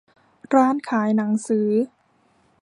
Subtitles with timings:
[0.55, 1.69] ร้านขายหนังสือ